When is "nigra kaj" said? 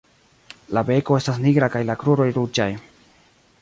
1.45-1.85